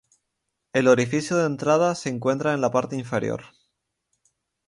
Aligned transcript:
El 0.73 0.87
orificio 0.87 1.37
de 1.37 1.45
entrada 1.45 1.93
se 1.93 2.09
encuentra 2.09 2.55
en 2.55 2.61
la 2.61 2.71
parte 2.71 2.95
inferior. 2.95 3.43